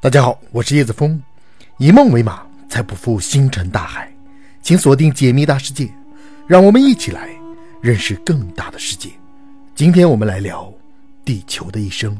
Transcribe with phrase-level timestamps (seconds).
[0.00, 1.20] 大家好，我是叶子峰，
[1.76, 4.08] 以梦为马，才不负星辰大海。
[4.62, 5.92] 请锁定解密大世界，
[6.46, 7.28] 让我们一起来
[7.82, 9.10] 认识更大的世界。
[9.74, 10.72] 今天我们来聊
[11.24, 12.16] 地球的一生。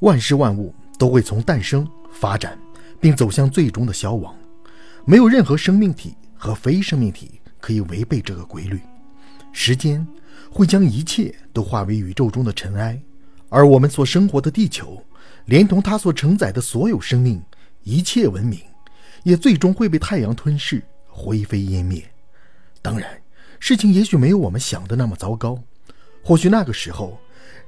[0.00, 2.58] 万事万物都会从诞生、发展，
[3.00, 4.34] 并走向最终的消亡，
[5.04, 8.80] 没有任何生命体和非生命体可以违背这个规律。
[9.52, 10.04] 时间
[10.50, 13.00] 会将一切都化为宇宙中的尘埃。
[13.48, 15.02] 而我们所生活的地球，
[15.44, 17.42] 连同它所承载的所有生命、
[17.82, 18.60] 一切文明，
[19.22, 22.02] 也最终会被太阳吞噬、灰飞烟灭。
[22.82, 23.08] 当然，
[23.58, 25.58] 事情也许没有我们想的那么糟糕。
[26.22, 27.18] 或许那个时候，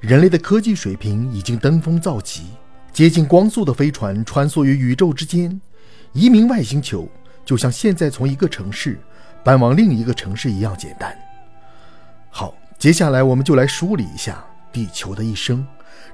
[0.00, 2.46] 人类的科技水平已经登峰造极，
[2.92, 5.60] 接近光速的飞船穿梭于宇宙之间，
[6.12, 7.08] 移民外星球
[7.44, 8.98] 就像现在从一个城市
[9.44, 11.16] 搬往另一个城市一样简单。
[12.30, 14.44] 好，接下来我们就来梳理一下。
[14.72, 15.66] 地球的一生，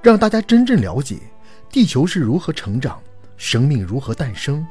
[0.02, 1.18] 让大家真正了解
[1.70, 3.00] 地球是如何成长，
[3.36, 4.66] 生命如何诞生，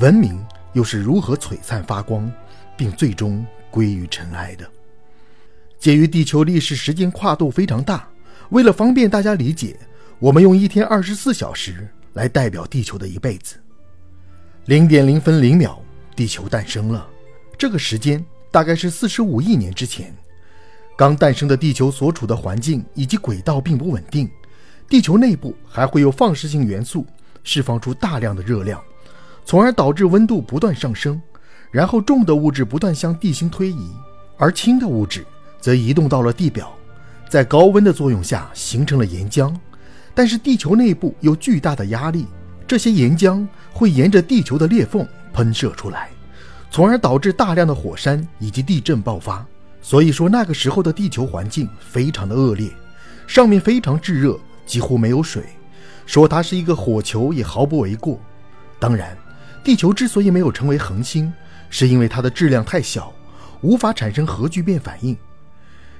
[0.00, 2.30] 文明又是如何璀璨发光，
[2.76, 4.68] 并最终归于尘埃的。
[5.78, 8.08] 鉴于地球历史时间跨度非常大，
[8.50, 9.76] 为了方便大家理解，
[10.18, 13.56] 我们用一天二十四小时来代表地球的一辈子。
[14.66, 15.82] 零点零分零秒，
[16.14, 17.08] 地球诞生了。
[17.58, 20.14] 这个时间大概是四十五亿年之前。
[20.96, 24.30] 刚诞生的地球所处的环境以及轨道并不稳定，
[24.88, 27.06] 地球内部还会有放射性元素
[27.42, 28.80] 释放出大量的热量，
[29.44, 31.20] 从而导致温度不断上升。
[31.70, 33.90] 然后重的物质不断向地心推移，
[34.36, 35.24] 而轻的物质
[35.58, 36.70] 则移动到了地表，
[37.30, 39.56] 在高温的作用下形成了岩浆。
[40.14, 42.26] 但是地球内部有巨大的压力，
[42.68, 46.10] 这些岩浆会沿着地球的裂缝喷射出来，
[46.70, 49.42] 从而导致大量的火山以及地震爆发。
[49.82, 52.70] 所以说，那个时候的地球环境非常的恶劣，
[53.26, 55.42] 上面非常炙热，几乎没有水。
[56.06, 58.20] 说它是一个火球也毫不为过。
[58.78, 59.16] 当然，
[59.64, 61.32] 地球之所以没有成为恒星，
[61.68, 63.12] 是因为它的质量太小，
[63.60, 65.16] 无法产生核聚变反应。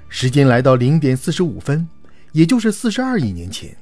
[0.08, 1.88] 时间来到零点四十五分，
[2.30, 3.76] 也就是四十二亿年前，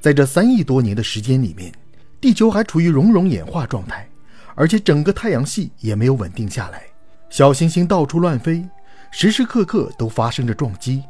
[0.00, 1.72] 在这三亿多年的时间里面，
[2.20, 4.08] 地球还处于熔融演化状态，
[4.54, 6.82] 而且整个太阳系也没有稳定下来，
[7.30, 8.66] 小行星到处乱飞。
[9.10, 11.02] 时时刻刻都发生着撞击，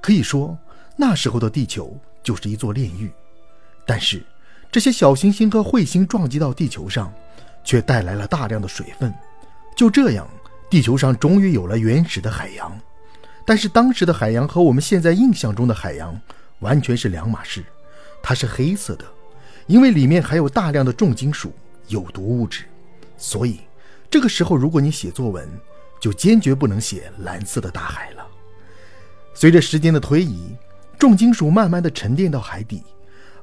[0.00, 0.56] 可以说
[0.96, 3.10] 那时候的地球就是一座炼狱。
[3.86, 4.22] 但是
[4.70, 7.12] 这些小行星和彗星撞击到地球上，
[7.64, 9.12] 却带来了大量的水分。
[9.74, 10.28] 就这样，
[10.68, 12.78] 地球上终于有了原始的海洋。
[13.46, 16.20] 但是当时的海洋和我们现在印象中的海洋
[16.58, 17.64] 完全是两码事。
[18.22, 19.04] 它是黑色的，
[19.66, 21.50] 因为里面含有大量的重金属、
[21.86, 22.64] 有毒物质。
[23.16, 23.60] 所以
[24.10, 25.48] 这个时候，如果你写作文，
[26.00, 28.26] 就坚决不能写蓝色的大海了。
[29.34, 30.56] 随着时间的推移，
[30.98, 32.82] 重金属慢慢的沉淀到海底，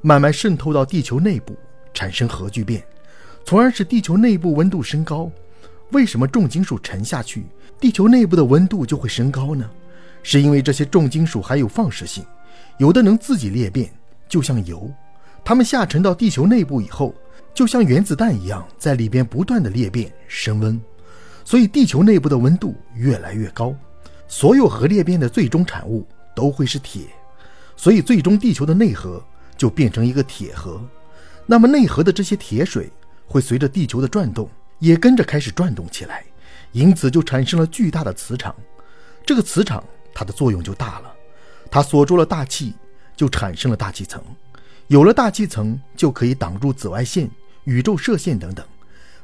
[0.01, 1.57] 慢慢渗透到地球内部，
[1.93, 2.83] 产生核聚变，
[3.45, 5.31] 从而使地球内部温度升高。
[5.91, 7.45] 为什么重金属沉下去，
[7.79, 9.69] 地球内部的温度就会升高呢？
[10.23, 12.25] 是因为这些重金属含有放射性，
[12.79, 13.89] 有的能自己裂变，
[14.27, 14.91] 就像油。
[15.43, 17.13] 它们下沉到地球内部以后，
[17.53, 20.81] 就像原子弹一样，在里边不断的裂变升温。
[21.45, 23.73] 所以，地球内部的温度越来越高，
[24.27, 26.03] 所有核裂变的最终产物
[26.35, 27.03] 都会是铁，
[27.77, 29.23] 所以最终地球的内核
[29.55, 30.81] 就变成一个铁核。
[31.45, 32.91] 那么，内核的这些铁水
[33.27, 36.25] 会随着地球的转动，也跟着开始转动起来，
[36.71, 38.55] 因此就产生了巨大的磁场。
[39.23, 39.83] 这个磁场
[40.15, 41.13] 它的作用就大了，
[41.69, 42.73] 它锁住了大气，
[43.15, 44.19] 就产生了大气层。
[44.87, 47.29] 有了大气层，就可以挡住紫外线、
[47.65, 48.65] 宇宙射线等等，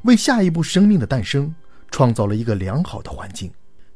[0.03, 1.53] 为下一步生命的诞生。
[1.91, 3.51] 创造了一个良好的环境。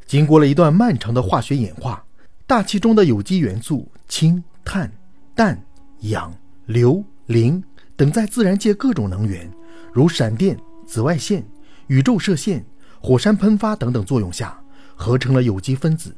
[0.06, 2.06] 经过了一段漫长的化学演化，
[2.46, 4.92] 大气中的有机元素氢、碳、
[5.34, 5.60] 氮、
[6.02, 6.32] 氧、
[6.68, 7.64] 硫、磷
[7.96, 9.52] 等，在自然界各种能源，
[9.92, 11.44] 如闪电、紫外线、
[11.88, 12.64] 宇宙射线、
[13.00, 14.60] 火山喷发等等作用下，
[14.96, 16.16] 合成了有机分子，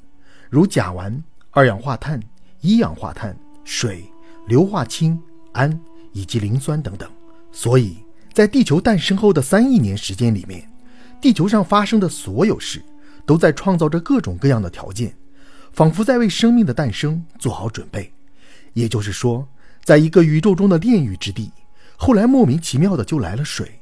[0.49, 1.17] 如甲烷、
[1.51, 2.19] 二氧化碳、
[2.59, 4.03] 一氧化碳、水、
[4.47, 5.17] 硫化氢、
[5.53, 5.79] 氨
[6.11, 7.09] 以及磷酸等等。
[7.53, 7.97] 所以
[8.33, 10.69] 在地球诞生后的三亿年时间里面。
[11.19, 12.81] 地球上发生的所有事，
[13.25, 15.15] 都在创造着各种各样的条件，
[15.73, 18.13] 仿佛在为生命的诞生做好准备。
[18.73, 19.47] 也就是说，
[19.83, 21.51] 在一个宇宙中的炼狱之地，
[21.95, 23.79] 后来莫名其妙的就来了水，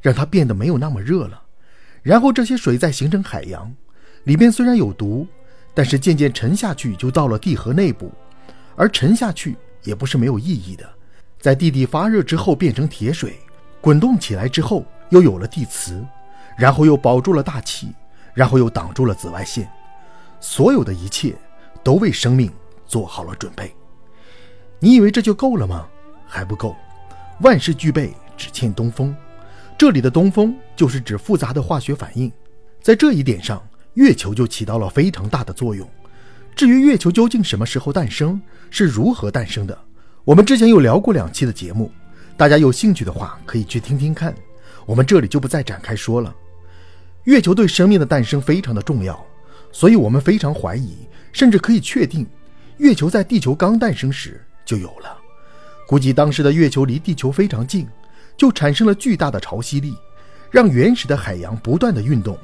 [0.00, 1.42] 让它变得没有那么热了。
[2.02, 3.70] 然后这些水再形成海洋，
[4.24, 5.26] 里边虽然有毒，
[5.74, 8.10] 但是渐渐沉下去，就到了地核内部。
[8.76, 10.88] 而沉下去也不是没有意义的，
[11.38, 13.38] 在地底发热之后变成铁水，
[13.80, 16.02] 滚动起来之后又有了地磁。
[16.58, 17.94] 然后又保住了大气，
[18.34, 19.70] 然后又挡住了紫外线，
[20.40, 21.34] 所有的一切
[21.84, 22.52] 都为生命
[22.84, 23.72] 做好了准备。
[24.80, 25.86] 你以为这就够了吗？
[26.26, 26.74] 还不够，
[27.40, 29.16] 万事俱备，只欠东风。
[29.78, 32.30] 这里的东风就是指复杂的化学反应，
[32.82, 33.62] 在这一点上，
[33.94, 35.88] 月球就起到了非常大的作用。
[36.56, 39.78] 至于月球究竟什么时候诞生，是如何诞生的，
[40.24, 41.92] 我们之前有聊过两期的节目，
[42.36, 44.34] 大家有兴趣的话可以去听听看。
[44.84, 46.34] 我们这里就不再展开说了。
[47.28, 49.22] 月球对生命的诞生非常的重要，
[49.70, 50.96] 所以我们非常怀疑，
[51.30, 52.26] 甚至可以确定，
[52.78, 55.14] 月球在地球刚诞生时就有了。
[55.86, 57.86] 估计当时的月球离地球非常近，
[58.34, 59.94] 就产生了巨大的潮汐力，
[60.50, 62.34] 让原始的海洋不断的运动，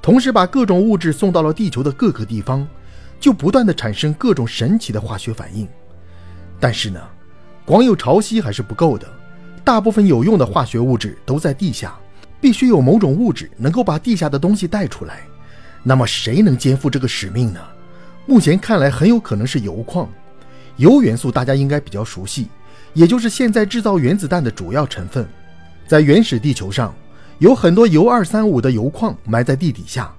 [0.00, 2.66] 同时把各种物质送到了地球的各个地方。
[3.20, 5.68] 就不断的产生各种神奇的化学反应，
[6.58, 7.00] 但是呢，
[7.66, 9.06] 光有潮汐还是不够的。
[9.62, 11.96] 大部分有用的化学物质都在地下，
[12.42, 15.20] 必须有某种物质能够把地下的东西带出来。
[15.84, 17.60] 那么谁能肩负这个使命呢？
[18.26, 20.08] 目前看来很有可能是铀矿。
[20.76, 22.48] 铀元素大家应该比较熟悉，
[22.94, 25.26] 也就是现在制造原子弹的主要成分。
[25.86, 26.92] 在原始地球上，
[27.38, 30.12] 有很多铀二三五的铀矿埋在地底下，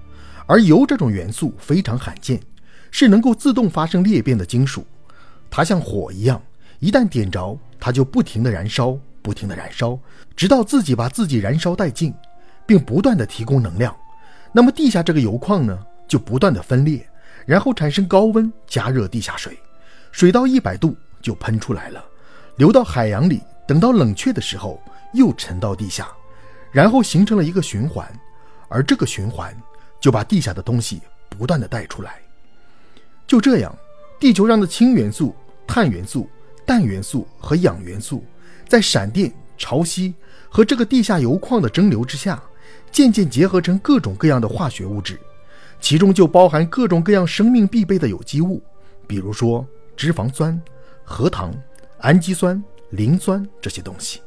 [0.46, 2.40] 而铀这种元素非常罕见。
[2.90, 4.86] 是能够自动发生裂变的金属，
[5.50, 6.40] 它像火一样，
[6.78, 9.98] 一旦点着，它就不停地燃烧，不停的燃烧，
[10.36, 12.14] 直到自己把自己燃烧殆尽，
[12.66, 13.96] 并不断的提供能量。
[14.52, 17.08] 那么地下这个铀矿呢，就不断的分裂，
[17.46, 19.58] 然后产生高温加热地下水，
[20.12, 22.04] 水到一百度就喷出来了，
[22.58, 24.78] 流到海洋里，等到冷却的时候
[25.14, 26.06] 又沉到地下，
[26.70, 28.06] 然后形成了一个循环，
[28.68, 29.56] 而这个循环
[29.98, 31.00] 就把地下的东西
[31.30, 32.20] 不断的带出来。
[33.26, 33.74] 就这样，
[34.20, 35.34] 地球上的氢元素、
[35.66, 36.28] 碳元素、
[36.66, 38.22] 氮元素和氧元素，
[38.68, 40.12] 在闪电、潮汐
[40.48, 42.42] 和这个地下油矿的蒸馏之下，
[42.90, 45.18] 渐渐结合成各种各样的化学物质，
[45.80, 48.62] 其中就包含各种各样生命必备的有机物，
[49.06, 49.66] 比如说
[49.96, 50.60] 脂肪酸、
[51.04, 51.54] 核糖、
[51.98, 54.20] 氨基酸、磷酸这些东西。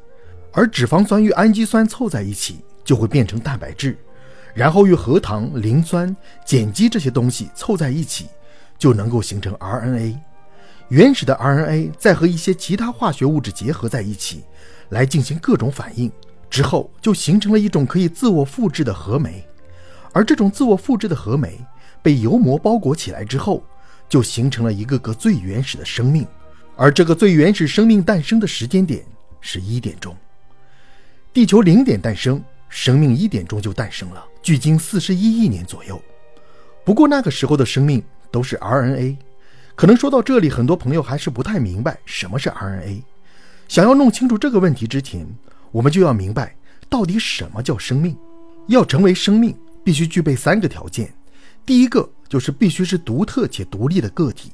[0.51, 3.97] 而脂肪酸与氨基酸凑在一起，就会变成蛋白质，
[4.53, 8.27] 然后与核糖、磷酸、碱基这些东西凑在一起。
[8.79, 10.15] 就能够形成 RNA，
[10.89, 14.43] 原始的 RNA 再和一些其他化学物质结合在一起，
[14.89, 16.09] 来进行各种反应，
[16.49, 19.45] 之后就形成了一种可以自我复制的核酶。
[20.13, 21.59] 而这种自我复制的核酶
[22.01, 23.61] 被油膜包裹起来之后，
[24.07, 26.25] 就形成了一个个最原始的生命。
[26.77, 29.03] 而这个最原始生命诞生的时间点
[29.41, 30.15] 是一点钟，
[31.33, 36.01] 地球零点诞生，生命一点钟就诞生了，距今四十一亿年左右。
[36.85, 38.01] 不过那个时候的生命。
[38.29, 39.15] 都是 RNA，
[39.77, 42.99] 可能说到这里，很多朋友还是不太明白什么是 RNA。
[43.67, 45.23] 想要弄清楚这个问题之前，
[45.71, 46.55] 我们就要明白
[46.89, 48.17] 到底什么叫生命。
[48.69, 51.13] 要成为生命，必须具备三个条件。
[51.63, 54.51] 第一个就是必须是独特且独立的个体，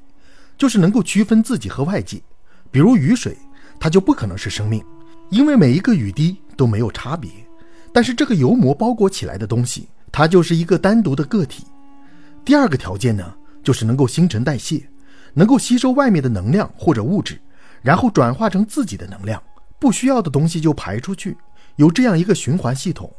[0.57, 2.21] 就是能够区分自己和外界。
[2.69, 3.37] 比如雨水，
[3.79, 4.83] 它就不可能是生命，
[5.29, 7.31] 因为每一个雨滴都没有差别。
[7.93, 11.63] 但是这个油膜包裹起来的东西，它就是一个单独的个体。
[12.43, 13.33] 第二个条件呢？
[13.63, 14.85] 就是能够新陈代谢，
[15.33, 17.39] 能够吸收外面的能量或者物质，
[17.81, 19.41] 然后转化成自己的能量，
[19.79, 21.35] 不需要的东西就排出去，
[21.75, 23.11] 有这样一个循环系统。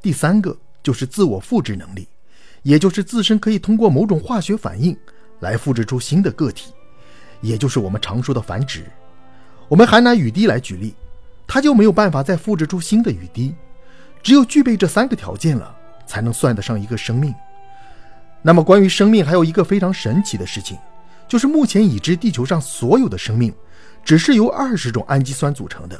[0.00, 2.08] 第三个就是自我复制能力，
[2.62, 4.96] 也就是自身可以通过某种化学反应
[5.40, 6.72] 来复制出新的个体，
[7.40, 8.84] 也就是我们常说的繁殖。
[9.68, 10.94] 我们还拿雨滴来举例，
[11.46, 13.54] 它就没有办法再复制出新的雨滴，
[14.22, 15.74] 只有具备这三个条件了，
[16.06, 17.34] 才能算得上一个生命。
[18.42, 20.76] 那么，关于生命还有一个非常神奇的事情，
[21.32, 23.54] 就是目前已知地球上所有的生命，
[24.04, 25.98] 只是由二十种氨基酸组成的，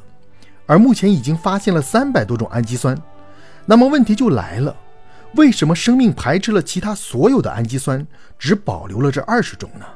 [0.66, 2.94] 而目前已经发现了三百多种氨基酸。
[3.64, 4.76] 那么问题就来了，
[5.36, 8.06] 为什么生命排斥了其他所有的氨基酸，
[8.38, 9.86] 只保留了这二十种呢？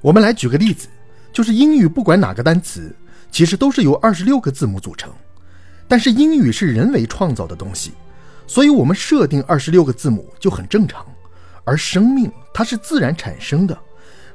[0.00, 0.88] 我们来举个例子，
[1.34, 2.90] 就是英语不管哪个单词，
[3.30, 5.12] 其实都是由二十六个字母组成，
[5.86, 7.92] 但是英语是人为创造的东西，
[8.46, 11.04] 所以我们设定二十六个字母就很正常。
[11.64, 13.78] 而生命它是自然产生的，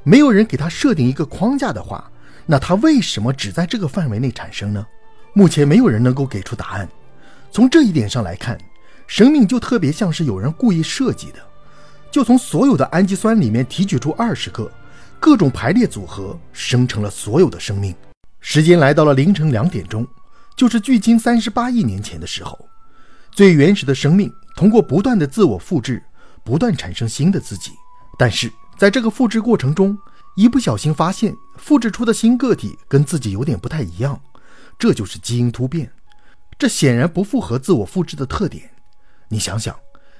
[0.04, 2.10] 没有人给它设定一个框架的话，
[2.46, 4.86] 那它为什么只在这个范围内产生呢？
[5.32, 6.88] 目前没有人能够给出答案。
[7.50, 8.56] 从这一点上来看，
[9.06, 11.38] 生命就特别像是有人故意设计的，
[12.10, 14.70] 就从所有的氨基酸里面提取出二十个，
[15.18, 17.94] 各种排列组合生成了所有的生命。
[18.40, 20.06] 时间来到了凌晨两点钟，
[20.54, 22.68] 就是距今三十八亿年前的时候，
[23.32, 26.02] 最原始的生命通过不断的自我复制。
[26.44, 27.70] 不断产生新的自己，
[28.18, 29.96] 但是在这个复制过程中，
[30.36, 34.20] 一不小心发现复制出的新个体跟自己有点不太一样，
[34.78, 35.90] 这就是基因突变。
[36.58, 38.70] 这显然不符合自我复制的特点。
[39.28, 39.74] 你想想，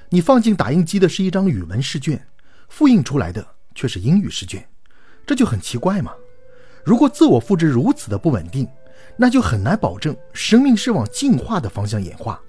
[0.08, 2.24] 你放进打印机的是一张语文试卷，
[2.68, 4.64] 复印出来的却是英语试卷，
[5.26, 6.12] 这就很奇怪嘛。
[6.84, 8.68] 如果自我复制如此的不稳定，
[9.16, 12.40] 那就很难保证生命是往进化的方向演化。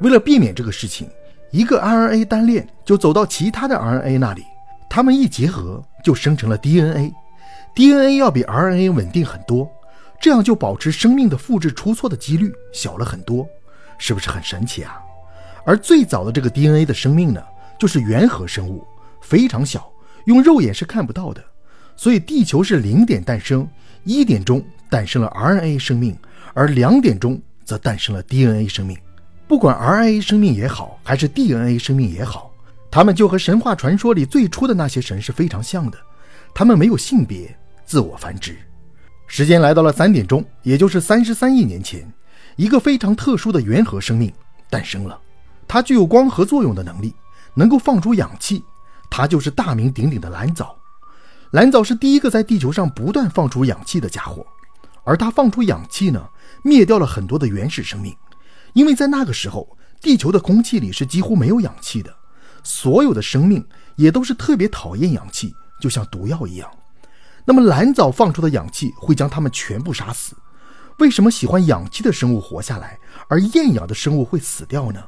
[0.00, 1.08] 为了避免这个事情，
[1.50, 4.42] 一个 RNA 单链就走到其他的 RNA 那里，
[4.94, 7.14] 它们一结合就生成了 DNA。
[7.74, 9.66] DNA 要比 RNA 稳定很多，
[10.20, 13.48] 这样就保持生命的复制出错的几率小了很多，
[13.96, 15.00] 是不是很神奇啊？
[15.64, 17.42] 而最早的这个 DNA 的生命呢，
[17.78, 18.86] 就是原核生物，
[19.22, 19.90] 非常小，
[20.26, 21.42] 用肉眼是看不到的。
[21.96, 23.66] 所以地球是零点诞生，
[24.04, 26.14] 一点钟诞生了 RNA 生命，
[26.52, 28.98] 而两点钟则诞生了 DNA 生命。
[29.48, 32.51] 不管 RNA 生命也好，还是 DNA 生命也好，
[32.92, 35.96] 他们就和神话传说里最初的那些神是非常像的，
[36.54, 38.54] 他们没有性别，自我繁殖。
[39.26, 42.06] 时间来到了三点钟，也就是三十三亿年前，
[42.56, 44.30] 一个非常特殊的原核生命
[44.68, 45.18] 诞生了。
[45.66, 47.14] 它具有光合作用的能力，
[47.54, 48.62] 能够放出氧气。
[49.08, 50.76] 它就是大名鼎鼎的蓝藻。
[51.52, 54.46] 蓝藻是第一个在地球上不断放出氧气的家伙，
[55.04, 56.22] 而它放出氧气呢，
[56.62, 58.14] 灭掉了很多的原始生命。
[58.74, 59.66] 因为在那个时候，
[60.02, 62.14] 地球的空气里是几乎没有氧气的，
[62.62, 63.64] 所有的生命
[63.96, 66.70] 也都是特别讨厌氧气，就像毒药一样。
[67.44, 70.36] 那么蓝藻放出的氧气会将它们全部杀死。
[70.98, 75.02] 为什么喜欢氧气的生物活下来，而厌氧的生物会死掉呢？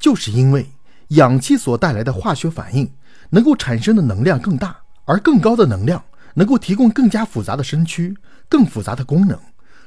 [0.00, 0.66] 就是因为
[1.08, 2.90] 氧气所带来的化学反应
[3.30, 6.02] 能够产生的能量更大，而更高的能量
[6.34, 8.14] 能够提供更加复杂的身躯、
[8.48, 9.38] 更复杂的功能，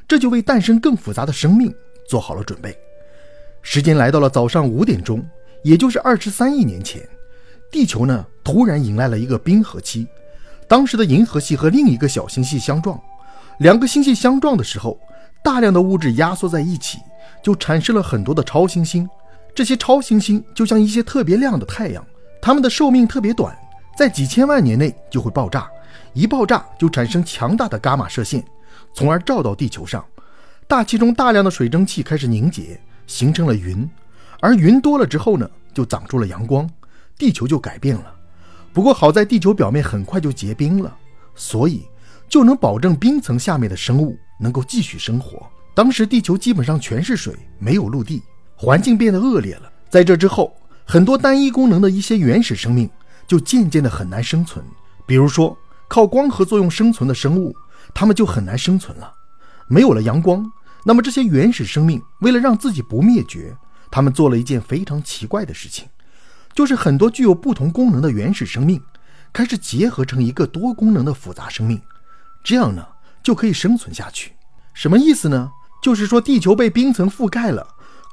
[0.08, 1.74] 这就为诞生更复杂的生命
[2.08, 2.78] 做好了准备。
[3.62, 5.28] 时间来到了早上五点钟，
[5.64, 7.02] 也就是二十三亿年前，
[7.72, 10.08] 地球呢突然迎来了一个冰河期。
[10.68, 13.00] 当时的银河系和另一个小星系相撞，
[13.60, 15.00] 两个星系相撞的时候，
[15.44, 17.00] 大量的物质压缩在一起，
[17.44, 19.10] 就产生了很多的超新星。
[19.56, 22.06] 这些超新星就像一些特别亮的太阳，
[22.42, 23.58] 它们的寿命特别短，
[23.98, 25.68] 在几千万年内就会爆炸，
[26.14, 28.44] 一爆炸就产生强大的伽马射线，
[28.94, 30.06] 从而照到地球上。
[30.68, 33.90] 大气中大量的水蒸气开始凝结，形成了云，
[34.40, 36.70] 而云多了之后呢，就挡住了阳光，
[37.18, 38.16] 地球就改变了。
[38.72, 40.96] 不过好在地球表面很快就结冰了，
[41.36, 41.86] 所以
[42.28, 45.46] 就能保证冰层下面的生物能够继续生活。
[45.76, 48.22] 当时地球基本上全是水，没有陆地。
[48.56, 50.54] 环境变得恶劣了，在这之后，
[50.86, 52.90] 很多单一功能的一些原始生命
[53.26, 54.64] 就渐渐的很难生存。
[55.06, 57.56] 比如说，靠光合作用生存的生物，
[57.94, 59.14] 它们就很难生存了。
[59.68, 60.46] 没有了阳光，
[60.84, 63.56] 那么这些原始生命为了让自己不灭绝，
[63.92, 65.88] 他们做了一件非常奇怪的事情，
[66.54, 68.82] 就是很多具有不同功能的原始生命
[69.32, 71.82] 开始结合成一个多功能的复杂生命，
[72.44, 72.86] 这样呢
[73.24, 74.34] 就可以生存下去。
[74.74, 75.52] 什么意思呢？
[75.82, 77.66] 就是说地球被冰层覆盖了。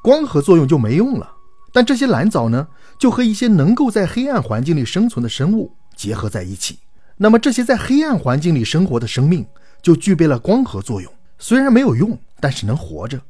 [0.02, 1.32] 光合作用就没用了，
[1.72, 6.78] 但这些蓝藻呢，就和一些能够在黑暗环境里生存的生物结合在一起。
[7.16, 9.44] 那么这些在黑暗环境里生活的生命
[9.82, 13.20] 就具备了光合作用，虽然没有用，但是能活着。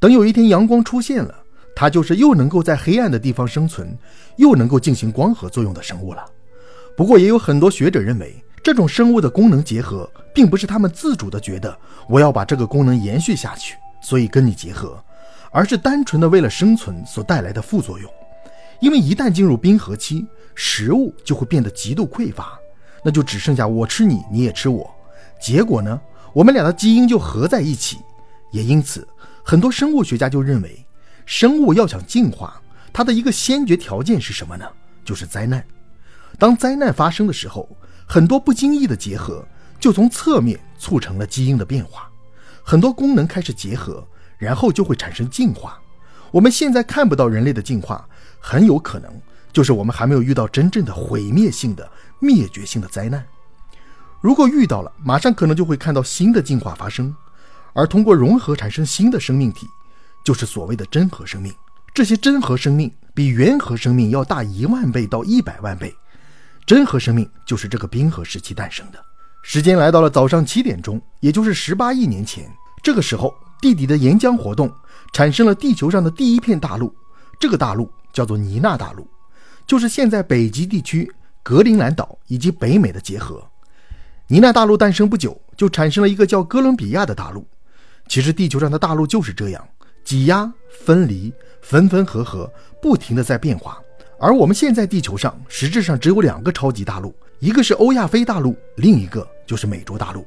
[0.00, 1.41] 等有一天阳光出现了，
[1.74, 3.96] 它就是又能够在黑暗的地方生存，
[4.36, 6.24] 又能够进行光合作用的生物了。
[6.96, 11.76] 不过也有很多学者认为，这种生物的功能结合，并不是他们自主的觉得
[12.08, 15.02] 我要把这个功能延续下去，所以跟你结合。
[15.54, 18.10] 而是单纯的为了生存所带来的副作用，
[18.80, 22.58] 因为一旦进入冰河期，食物就会变得极度匮乏，
[23.04, 24.90] 那就只剩下我吃你，你也吃我，
[25.38, 26.00] 结果呢，
[26.32, 27.98] 我们俩的基因就合在一起。
[28.50, 29.06] 也因此，
[29.42, 30.86] 很多生物学家就认为，
[31.32, 32.60] 生物要想进化，
[32.92, 34.66] 它的一个先决条件是什么呢？
[35.02, 35.64] 就是灾难。
[36.38, 37.74] 当灾难发生的时候，
[38.06, 39.42] 很多不经意的结合
[39.80, 42.06] 就从侧面促成了基因的变化，
[42.62, 44.06] 很多功能开始结合。
[44.36, 45.80] 然后就会产生进化。
[46.32, 48.04] 我们现在看不到人类的进化，
[48.40, 49.08] 很有可能
[49.52, 53.24] 就是我们还没有遇到真正的毁灭性的、灭绝性的灾难。
[54.20, 57.14] 如果遇到了，马上可能就会看到新的进化发生，
[57.72, 59.68] 而通过融合产生新的生命体，
[60.24, 61.52] 就是所谓的真核生命。
[61.94, 65.94] 这些真核生命比原核生命要大一万倍到一百万倍。
[66.66, 68.98] 真核生命就是这个冰河时期诞生的。
[69.42, 72.50] 时间来到了早上七点钟，也就是十八亿年前。
[72.82, 73.34] 这个时候。
[73.62, 74.68] 地底的岩浆活动
[75.12, 76.92] 产生了地球上的第一片大陆，
[77.38, 79.06] 这个大陆叫做尼纳大陆，
[79.68, 81.08] 就是现在北极地区
[81.44, 83.40] 格陵兰岛以及北美的结合。
[84.26, 87.46] 尼纳大陆诞生不久，就产生了一个叫哥伦比亚的大陆。
[88.08, 89.64] 其实地球上的大陆就是这样，
[90.04, 93.80] 挤压、分离、分分合合，不停的在变化。
[94.18, 100.26] 而我们现在地球上实质上只有两个超级大陆，一个是欧亚非大陆，另一个就是美洲大陆。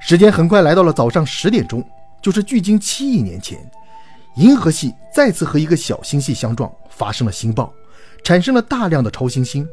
[0.00, 1.84] 时间很快来到了早上十点钟。
[2.22, 3.58] 就是距今七亿年前，
[4.36, 7.72] 银河系再次和一个小星系相撞，发生了星爆，
[8.24, 9.68] 产生了大量的超新星。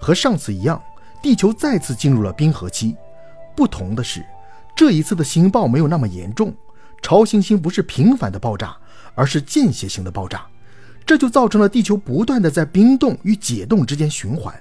[0.00, 0.82] 和上次一样，
[1.22, 2.96] 地球再次进入了冰河期。
[3.54, 4.24] 不同的是，
[4.74, 6.52] 这一次的星爆没有那么严重，
[7.02, 8.74] 超新星不是频繁的爆炸，
[9.14, 10.46] 而是间歇性的爆炸，
[11.04, 14.54] 这就造成了地球不断的在冰冻与解冻之间循环，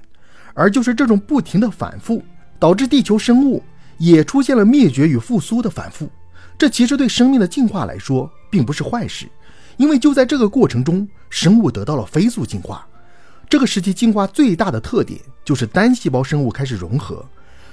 [0.54, 2.22] 而就是这种不停的反复，
[2.60, 3.64] 导致地球生物
[3.98, 6.10] 也出现了灭绝与复苏的反复。
[6.58, 9.28] 这其实对生命的进化来说并不是坏事，
[9.78, 12.86] 因为就在这个过程中，生物得到了飞速进化。
[13.48, 17.24] 这个时期进化最大的特点就是单细胞生物开始融合，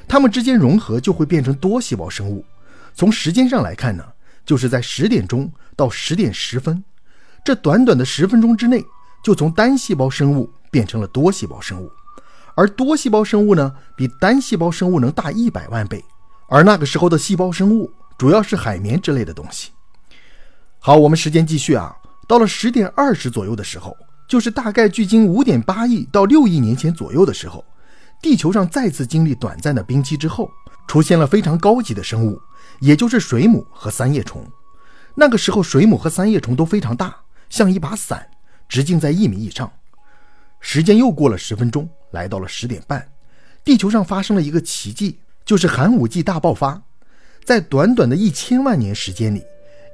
[0.06, 2.44] 它们之间融合就会变成多细胞生物。
[2.94, 4.04] 从时间上来看呢？
[4.49, 6.83] 就是在十点钟到十点十分，
[7.45, 8.83] 这短短的十分钟之内，
[9.23, 11.90] 就从单细胞生物变成了多细胞生物，
[12.55, 16.02] 而多细胞生物呢，比单细胞生物能大一百万倍。
[16.49, 19.71] 而那个时候的细胞生物主要是海绵之类的东西。
[20.78, 21.95] 好，我们时间继续啊，
[22.26, 23.95] 到了十点二十左右的时候，
[24.26, 27.62] 就是大概距今五点八亿到六亿年前左右的时候，
[28.23, 30.50] 地球上再次经历短暂的冰期之后，
[30.87, 32.40] 出现了非常高级的生物。
[32.80, 34.47] 也就是水母和三叶虫，
[35.14, 37.16] 那个时候水母和三叶虫都非常大，
[37.49, 38.28] 像一把伞，
[38.68, 39.70] 直径在一米以上。
[40.61, 43.08] 时间又过了十分钟，来到了十点半，
[43.64, 46.80] 地球上发生了一个奇迹，就是寒武纪大爆发。
[47.44, 49.42] 在短短的一千万年时间里，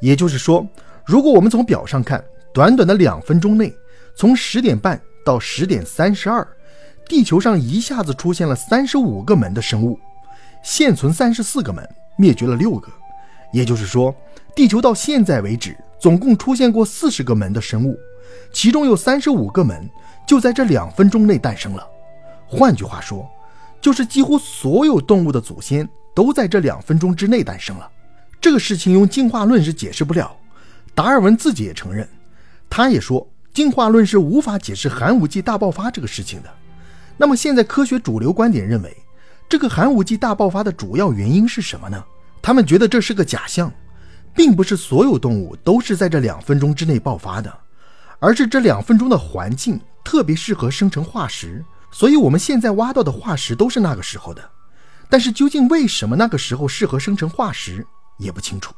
[0.00, 0.66] 也就是说，
[1.06, 3.72] 如果我们从表上看，短短的两分钟内，
[4.16, 6.46] 从十点半到十点三十二，
[7.08, 9.98] 地球上一下子出现了三十五个门的生物，
[10.64, 11.88] 现存三十四个门。
[12.16, 12.88] 灭绝了六个，
[13.52, 14.14] 也就是说，
[14.54, 17.98] 地球到现在为止总共出现过四十个门的生物，
[18.52, 19.88] 其中有三十五个门
[20.26, 21.86] 就在这两分钟内诞生了。
[22.46, 23.28] 换句话说，
[23.80, 27.90] 就是几乎所有动物的祖先都在这两分钟之内诞生了。
[28.40, 30.36] 这个事情用进化论是解释不了，
[30.94, 32.08] 达尔文自己也承认，
[32.70, 36.50] 他也说进化论是无法解释寒武纪大爆发这个事情的。
[37.16, 38.96] 那么现在科学主流观点认为。
[39.48, 42.02] 这个寒武纪大爆发的主要原因是什么呢？
[42.42, 43.72] 他们觉得这是个假象，
[44.34, 47.52] 并不是所有动物都是在这两分钟之内爆发的，
[48.18, 54.42] 而是这两分钟的环境特别适合生成化石，所以我们现在挖到的化石都是那个时候的。
[55.08, 57.86] 但是究竟为什么那个时候适合生成化石
[58.18, 58.74] 也不清楚。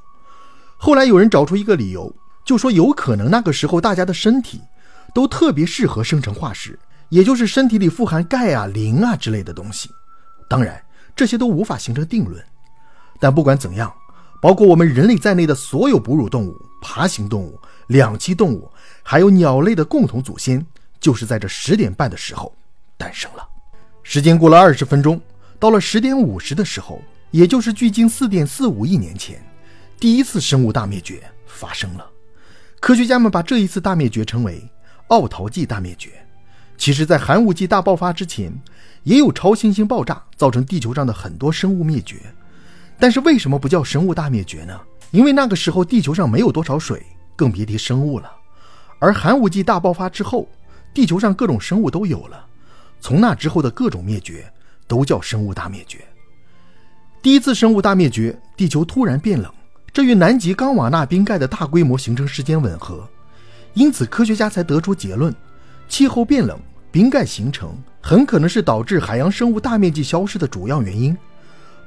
[0.76, 4.60] 后来有人找出一个理由，就说有可能那个时候大家的身体
[5.14, 9.88] 都特别适合生成化石，也就是身体里富含钙啊、磷啊之类的东西。
[10.48, 10.80] 当然，
[11.14, 12.42] 这些都无法形成定论。
[13.18, 13.92] 但不管怎样，
[14.40, 18.70] 包括我们人类在内的所有哺乳动物、爬行动物、两栖动物，
[19.02, 20.64] 还有鸟类的共同祖先，
[21.00, 22.54] 就是在这十点半的时候
[22.96, 23.48] 诞生了。
[24.02, 25.20] 时间过了二十分钟，
[25.58, 29.42] 到了十点五十的时候，也就是距今四点四五亿年前，
[29.98, 32.06] 第一次生物大灭绝发生了。
[32.78, 34.62] 科学家们把这一次大灭绝称为
[35.08, 36.10] 奥陶纪大灭绝。
[36.76, 38.52] 其实，在寒武纪大爆发之前。
[39.06, 42.16] 也有超新星爆炸造成地球上的很多生物灭绝，
[42.98, 44.76] 但是为什么不叫生物大灭绝呢？
[45.12, 48.28] 因为那个时候地球上没有多少水，更别提生物了。
[48.98, 50.48] 而寒武纪大爆发之后，
[50.92, 52.46] 地球上各种生物都有了，
[53.00, 54.52] 从那之后的各种灭绝
[54.88, 56.00] 都叫生物大灭绝。
[57.22, 59.48] 第一次生物大灭绝，地球突然变冷，
[59.92, 63.08] 这与南极冈瓦纳冰盖的大规模形成时间吻合，
[63.74, 65.32] 因此科学家才得出结论：
[65.88, 66.58] 气候变冷。
[66.92, 71.18] 冰盖形成很可能是导致海洋生物大面积消失的主要原因，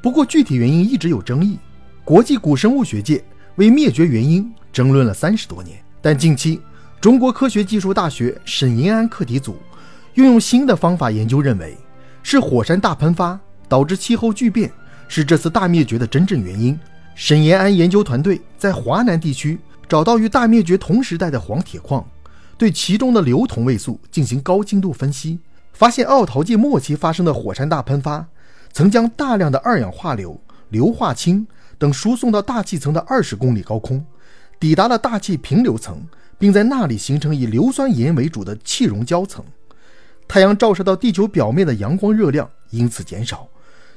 [0.01, 1.57] 不过具体原因一直有争议。
[2.03, 3.23] 国际古生物学界
[3.55, 6.59] 为灭绝原因争论了三十多年，但近期
[6.99, 9.55] 中国科学技术大学沈延安课题组
[10.15, 11.77] 运用新的方法研究，认为
[12.21, 14.69] 是火山大喷发导致气候巨变，
[15.07, 16.77] 是这次大灭绝的真正原因。
[17.15, 22.05] 沈延安研究团队在华南地区找到与大灭绝同时代的黄铁矿。
[22.57, 25.39] 对其中的硫同位素进行高精度分析，
[25.79, 28.27] 发现奥陶纪末期发生的火山大喷发，
[28.73, 30.37] 曾将大量的二氧化硫、
[30.71, 34.05] 硫化氢等输送到大气层的二十公里高空，
[34.59, 36.05] 抵达了大气平流层，
[36.37, 39.41] 并在那里形成以硫酸盐为主的气溶胶层。
[40.27, 43.47] 太阳照射到地球表面的阳光热量因此减少，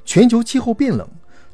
[0.05, 1.05] 全球气候变冷，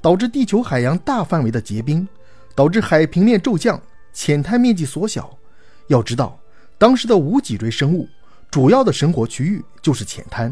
[0.02, 2.06] 导致地球海洋大范围的结冰，
[2.54, 3.80] 导致海平面骤降，
[4.12, 5.38] 浅滩面积缩小。
[5.86, 6.38] 要知道。
[6.80, 8.08] 当时的无脊椎生物
[8.50, 10.50] 主要的生活区域就是浅滩，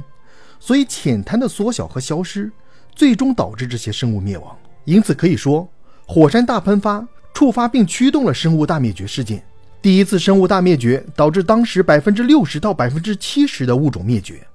[0.60, 2.50] 所以浅滩的缩小和消失，
[2.94, 4.56] 最终导致这些生物灭亡。
[4.84, 5.68] 因此可以说，
[6.06, 9.42] 火山大喷发触发并驱动了生物大灭绝事件。
[9.80, 14.46] 第一次生物大灭绝导致当时百分之六十到百分之七十的物种灭绝，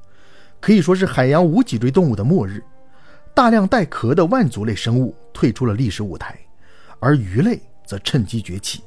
[0.59, 2.63] 可以说是海洋无脊椎动物的末日。
[3.33, 6.37] 大量带壳的腕足类生物退出了历史舞台，
[6.99, 8.83] 而鱼类则趁机崛起。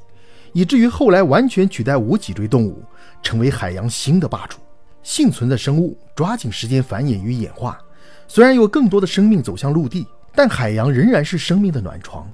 [0.55, 2.83] 以至于后来完全取代无脊椎动物，
[3.23, 4.57] 成为海洋新的霸主。
[5.03, 7.79] 幸存的生物抓紧时间繁衍与演化。
[8.27, 12.27] 虽然有更多的生命走向陆地，但海洋仍然是生命的暖床。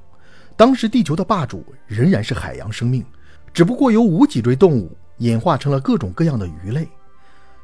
[0.55, 3.05] 当时地球的霸主仍然是海洋生命，
[3.53, 6.87] 只不过由无脊椎动物演化成了各种各样的鱼类。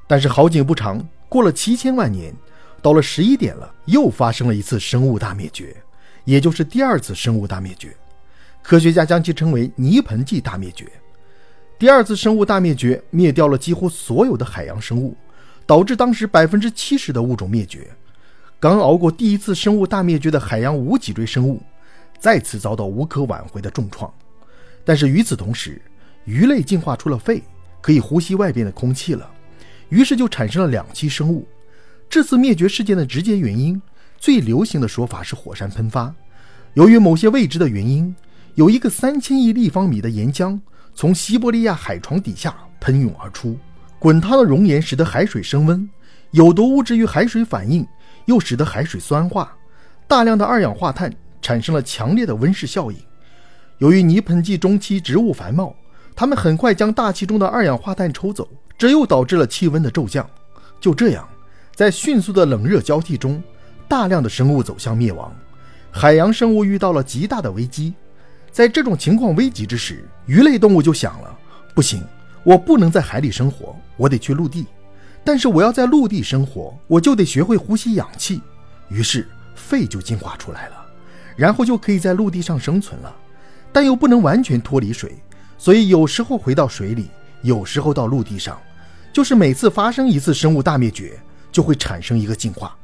[0.08, 2.34] 但是好景不长，过了七千万年，
[2.80, 5.76] 到了十一点了，又发生了一次生物大灭绝，
[6.24, 7.94] 也就是第二次生物大灭绝。
[8.66, 10.90] 科学家将其称为泥盆纪大灭绝。
[11.78, 15.16] 第二次生物大灭绝灭掉了几乎所有的海洋生物，
[15.64, 17.88] 导致当时百分之七十的物种灭绝。
[18.58, 21.62] 刚熬过第一次生物大灭绝的海洋无脊椎生物，
[22.18, 24.12] 再次遭到无可挽回的重创。
[24.84, 25.80] 但是与此同时，
[26.24, 27.44] 鱼类进化出了肺，
[27.80, 29.30] 可以呼吸外边的空气了，
[29.90, 31.46] 于是就产生了两栖生物。
[32.10, 33.80] 这次灭绝事件的直接原因，
[34.18, 36.12] 最流行的说法是火山喷发。
[36.74, 38.12] 由于某些未知的原因，
[38.56, 40.58] 有一个三千亿立方米的岩浆。
[40.94, 43.54] 从西伯利亚海床底下喷涌而出，
[43.98, 45.86] 滚烫的熔岩使得海水升温，
[46.30, 47.86] 有毒物质与海水反应，
[48.24, 49.54] 又使得海水酸化，
[50.08, 52.96] 大量的二氧化碳产生了强烈的温室效应。
[53.76, 55.76] 由于泥盆纪中期植物繁茂，
[56.14, 60.26] 它们很快将大气中的二氧化碳抽走，这又导致了气温的骤降。
[60.80, 61.28] 就这样，
[61.74, 63.42] 在迅速的冷热交替中，
[63.86, 65.30] 大量的生物走向灭亡，
[65.90, 67.92] 海洋生物遇到了极大的危机。
[68.56, 71.38] 在这种情况危急之时，鱼类动物就想了：
[71.74, 72.02] 不行，
[72.42, 74.64] 我不能在海里生活，我得去陆地。
[75.22, 78.40] 但是我要在陆地生活，我就得学会呼吸氧气。
[78.88, 80.86] 于是肺就进化出来了，
[81.36, 83.14] 然后就可以在陆地上生存了。
[83.74, 85.14] 但又不能完全脱离水，
[85.58, 87.10] 所以有时候回到水里，
[87.42, 88.58] 有时候到陆地上。
[89.12, 91.20] 就是每次发生一次生物大灭绝，
[91.52, 92.74] 就会产生一个进化。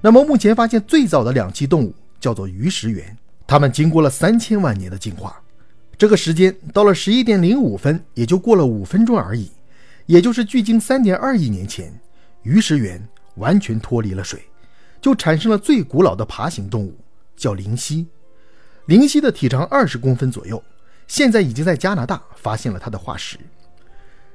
[0.00, 3.14] 那么目前发现最早的两栖动物叫做鱼食猿。
[3.50, 5.42] 它们经过了三千万年的进化，
[5.98, 9.50] 这个时间到了十一点零五分，也就过了五分钟而已，
[10.06, 11.92] 也就是距今三点二亿年前，
[12.44, 14.40] 鱼食猿完全脱离了水，
[15.00, 16.96] 就产生了最古老的爬行动物，
[17.34, 18.06] 叫灵犀。
[18.86, 20.62] 灵犀的体长二十公分左右，
[21.08, 23.36] 现在已经在加拿大发现了它的化石。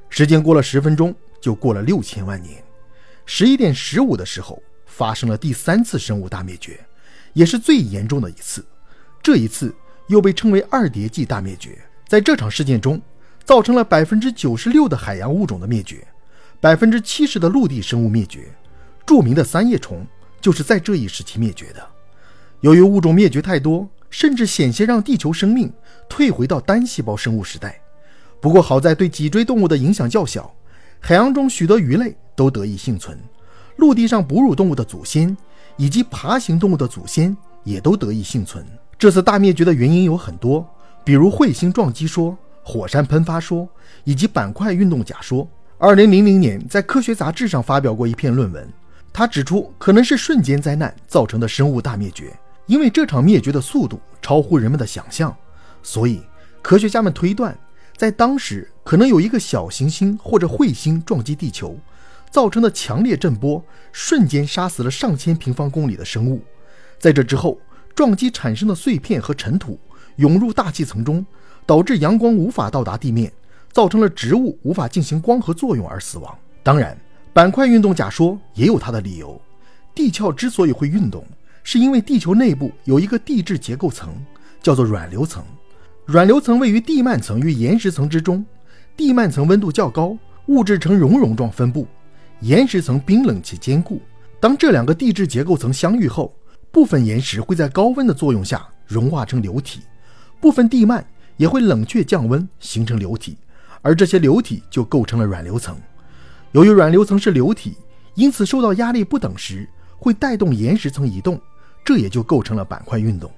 [0.09, 2.61] 时间过了十分钟，就过了六千万年，
[3.25, 6.77] 十一点十五的时候，发生了第三次生物大灭绝，
[7.31, 8.61] 也是最严重的一次。
[9.25, 9.73] 这一次
[10.05, 11.75] 又被称为二叠纪大灭绝，
[12.07, 13.01] 在这场事件中，
[13.43, 16.05] 造成了百分之九十六的海洋物种的灭绝，
[16.61, 18.47] 百分之七十的陆地生物灭绝。
[19.03, 20.05] 著名的三叶虫
[20.39, 21.83] 就是在这一时期灭绝的。
[22.61, 25.73] 由于物种灭绝太多，甚至险些让地球生命
[26.07, 27.81] 退回到单细胞生物时代。
[28.39, 30.53] 不过好在对脊椎动物的影响较小，
[30.99, 33.17] 海洋中许多鱼类都得以幸存，
[33.77, 35.35] 陆地上哺乳动物的祖先
[35.77, 38.63] 以及爬行动物的祖先也都得以幸存。
[38.97, 40.65] 这次大灭绝的原因有很多，
[41.03, 43.67] 比如彗星撞击说、火山喷发说
[44.05, 45.47] 以及板块运动假说。
[45.77, 48.67] 二零零零年，在科学杂志上发表过一篇论文，
[49.11, 52.33] 他指出可能是瞬间灾难造成的生物大灭绝，
[52.67, 55.35] 因为这场灭绝的速度超乎人们的想象，
[55.83, 56.21] 所以
[56.61, 57.55] 科学家们推断，
[57.97, 61.77] 在当时可能有一个小行星或者彗星撞击地球，
[62.31, 66.41] 造成的强烈震波瞬间杀死了上千平方公里的生物，
[66.97, 67.59] 在这之后。
[67.95, 69.79] 撞击产生的碎片和尘土
[70.17, 71.25] 涌入大气层中，
[71.65, 73.31] 导致阳光无法到达地面，
[73.71, 76.37] 造成了植物无法进行光合作用而死亡。
[76.61, 76.97] 当然，
[77.31, 79.41] 板块运动假说也有它的理由。
[79.93, 81.25] 地壳之所以会运动，
[81.63, 84.13] 是因为地球内部有一个地质结构层，
[84.61, 85.41] 叫做软流层。
[86.05, 88.45] 软流层位于地幔层与岩石层之中，
[88.97, 91.85] 地幔层温度较高，物质呈熔融状分布；
[92.41, 94.01] 岩石层冰冷且坚固。
[94.39, 96.35] 当这两个地质结构层相遇后，
[96.75, 99.79] 部分岩石会在高温的作用下融化成流体，
[100.41, 101.01] 部分地幔
[101.37, 103.37] 也会冷却降温形成流体，
[103.81, 105.77] 而这些流体就构成了软流层。
[106.51, 107.77] 由于软流层是流体，
[108.15, 109.65] 因此受到压力不等时
[109.97, 111.39] 会带动岩石层移动，
[111.85, 113.31] 这也就构成了板块运动。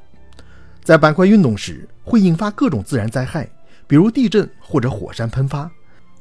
[0.83, 3.47] 在板块运动时会引发各种自然灾害，
[3.85, 5.69] 比如地震或者火山喷发。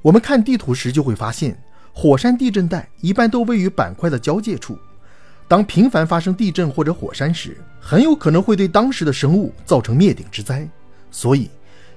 [0.03, 1.59] 我们看地图时就会发现，
[1.95, 4.79] 火山地震带一般都位于板块的交界处。
[5.49, 10.69] 当频繁发生地震或者火山时，很有可能会对当时的生物造成灭顶之灾。
[11.11, 11.49] 所以，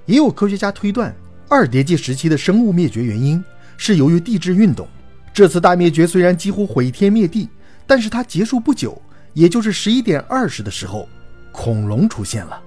[0.06, 1.14] 也有科学家推断，
[1.48, 3.42] 二叠纪时期的生物灭绝原因
[3.76, 4.86] 是由于地质运动。
[5.32, 7.48] 这次大灭绝虽然几乎毁天灭地，
[7.86, 9.00] 但是它结束不久，
[9.34, 11.08] 也就是十一点二十的时候，
[11.50, 12.62] 恐龙出现了。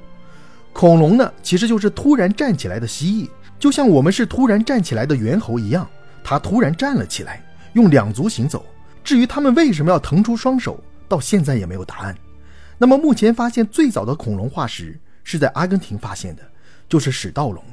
[0.73, 5.87] 恐龙呢，其实就是突然站起来的蜥蜴，就像我们是突然站起来的猿猴一样，
[6.23, 7.41] 它突然站了起来，
[7.73, 8.65] 用两足行走。
[9.03, 12.17] 至于他们为什么要腾出双手，到现在也没有答案。
[12.77, 16.41] 那么目前发现最早的恐龙化石是在阿根廷发现的，
[16.87, 17.63] 就是始盗龙。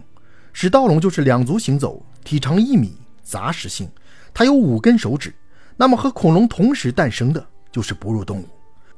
[0.52, 3.88] 始盗龙就是两足行走，体长一米，杂食性，
[4.34, 5.32] 它有五根手指。
[5.76, 8.48] 那么和恐龙同时诞生的就是哺乳动物。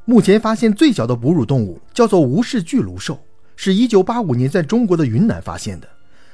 [0.05, 3.23] 目前发现最小的哺乳动物叫做无氏巨颅兽，
[3.55, 5.89] 是一九八五年在中国的云南发现的。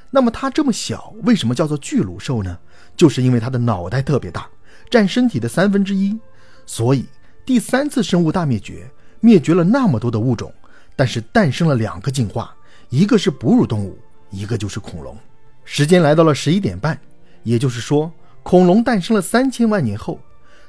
[0.09, 2.57] 那么它这么小，为什么叫做巨颅兽呢？
[2.97, 4.49] 就是因为它的脑袋特别大，
[4.89, 6.17] 占身体的三分之一。
[6.65, 7.05] 所以
[7.45, 10.53] 第三次生物大灭绝，灭绝了那么多的物种，
[10.95, 12.55] 但是诞生了两个进化，
[12.89, 13.97] 一个是哺乳动物，
[14.29, 15.17] 一个就是恐龙。
[15.63, 16.99] 时间来到了十一点半，
[17.43, 18.11] 也就是说，
[18.43, 20.19] 恐龙诞生了三千万年后，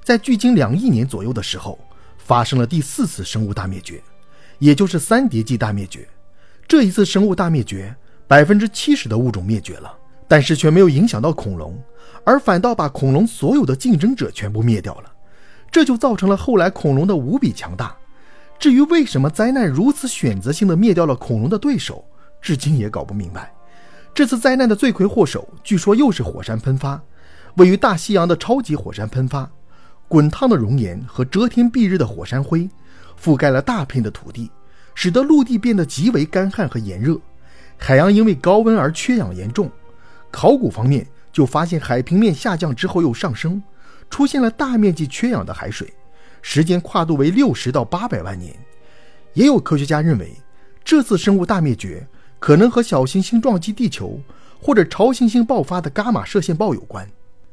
[0.03, 1.79] 在距今两亿年左右的时候，
[2.19, 4.03] 发生了第四次生物大灭绝，
[4.59, 6.09] 也就是三叠纪大灭绝。
[6.69, 7.95] 这一次生物大灭绝。
[8.29, 9.93] 百分之七十的物种灭绝了，
[10.29, 11.77] 但是却没有影响到恐龙，
[12.25, 15.13] 而反倒把恐龙所有的竞争者全部灭掉了，
[15.71, 17.95] 这就造成了后来恐龙的无比强大。
[18.59, 22.05] 至于为什么灾难如此选择性的灭掉了恐龙的对手，
[22.43, 23.53] 至今也搞不明白。
[24.13, 27.01] 这次灾难的罪魁祸首，据说又是火山喷发，
[27.57, 29.51] 位于大西洋的超级火山喷发，
[30.09, 32.69] 滚烫的熔岩和遮天蔽日的火山灰，
[33.19, 34.51] 覆盖了大片的土地，
[34.95, 37.17] 使得陆地变得极为干旱和炎热。
[37.79, 39.71] 海洋因为高温而缺氧严重，
[40.31, 43.63] 考古方面就发现海平面下降之后又上升，
[44.09, 45.93] 出现了大面积缺氧的海水，
[46.43, 48.55] 时间跨度为六十到八百万年。
[49.35, 50.33] 也有科学家认为，
[50.85, 52.07] 这次生物大灭绝
[52.39, 54.21] 可能和小行星撞击地球
[54.61, 57.09] 或者超新星爆发的伽马射线暴有关。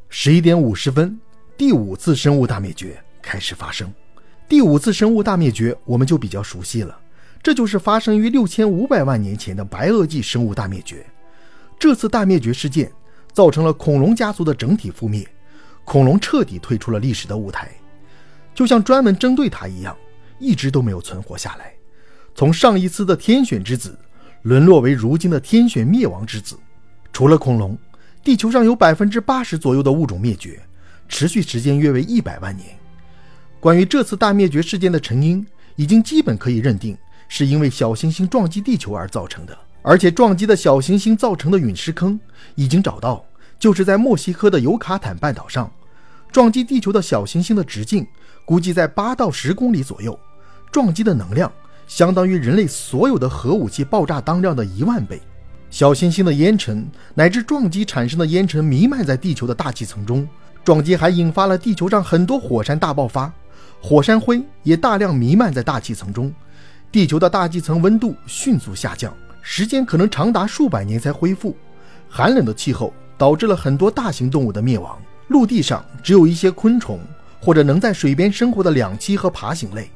[0.10, 1.20] 十一点五十分，
[1.56, 3.94] 第五次生物大灭绝开始发生。
[4.50, 6.98] 第五次生物大灭绝我们就比较熟悉了。
[7.44, 11.06] 这就是发生于六千五百万年前的白垩纪生物大灭绝。
[11.78, 12.92] 这次大灭绝事件
[13.38, 15.24] 造成了恐龙家族的整体覆灭，
[15.86, 17.70] 恐龙彻底退出了历史的舞台，
[18.56, 19.96] 就像专门针对它一样，
[20.40, 21.72] 一直都没有存活下来。
[22.34, 23.96] 从上一次的天选之子，
[24.42, 26.58] 沦落为如今的天选灭亡之子。
[27.14, 27.78] 除了恐龙，
[28.24, 30.60] 地球上有百分之八十左右的物种灭绝，
[31.08, 32.76] 持续时间约为一百万年。
[33.60, 35.46] 关于这次大灭绝事件的成因，
[35.76, 36.98] 已经基本可以认定。
[37.28, 42.20] 是因为小行星撞击地球而造成的，而且撞击的小行星造成的陨石坑
[42.56, 43.24] 已经找到，
[43.60, 45.72] 就是在墨西哥的尤卡坦半岛上。
[46.32, 48.06] 撞击地球的小行星的直径
[48.46, 50.18] 估计在八到十公里左右，
[50.72, 51.52] 撞击的能量
[51.88, 55.22] 相当于人类所有的核武器爆炸当量的一万倍。
[55.70, 60.28] 小行星的烟尘乃至撞击产生的烟尘弥漫在地球的大气层中，
[60.64, 63.32] 撞击还引发了地球上很多火山大爆发，
[63.82, 66.34] 火山灰也大量弥漫在大气层中。
[66.92, 71.56] 地球的大气层温度迅速下降，时间可能长达数百年才恢复。
[72.10, 77.00] 寒冷的气候导致了很多大型动物的灭亡，陆地上只有一些昆虫
[77.42, 79.90] 或者能在水边生活的两栖和爬行类，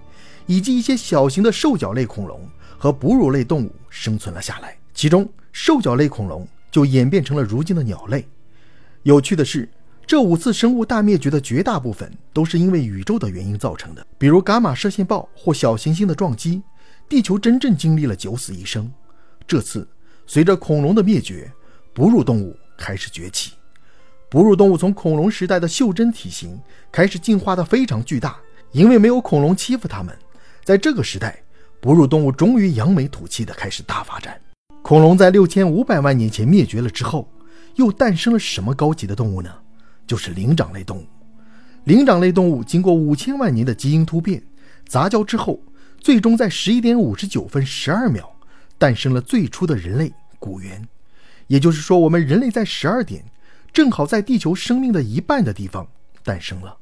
[0.45, 2.39] 以及一些小型的兽脚类恐龙
[2.77, 4.75] 和哺乳类动物生存了下来。
[4.93, 8.27] 其中，兽脚类恐龙就演变成了如今的鸟类。
[9.03, 9.69] 有趣的是，
[10.05, 16.61] 这五次生物大灭绝的绝大部分都是因为宇宙的原因造成的，比如伽马射线暴或小行星的撞击。
[17.09, 18.89] 地球真正经历了九死一生。
[19.45, 19.85] 这次，
[20.25, 21.51] 随着恐龙的灭绝，
[21.93, 23.51] 哺乳动物开始崛起。
[24.27, 26.59] 哺乳动物从恐龙时代的袖珍体型
[26.91, 28.37] 开始进化的非常巨大，
[28.71, 30.17] 因为没有恐龙欺负它们。
[30.63, 31.41] 在这个时代，
[31.79, 34.41] 哺乳动物终于扬眉吐气的开始大发展。
[34.81, 37.31] 恐龙在六千五百万年前灭绝了之后，
[37.75, 39.53] 又诞生了什么高级的动物呢？
[40.07, 41.05] 就是灵长类动物。
[41.83, 44.41] 灵长类动物经过五千万年的基因突变、
[44.87, 45.59] 杂交之后。
[45.99, 48.27] 最终在十一点五十九分十二秒，
[48.79, 50.83] 诞生了最初的人类古猿。
[51.51, 53.21] 也就是说，我们人类在十二点，
[53.73, 55.85] 正好在地球生命的一半的地方
[56.23, 56.77] 诞生了。